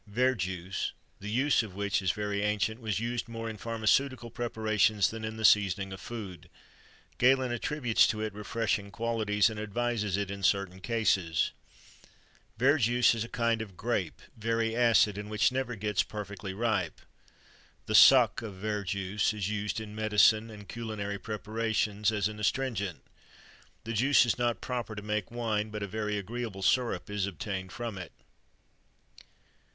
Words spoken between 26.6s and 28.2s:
syrup is obtained from it.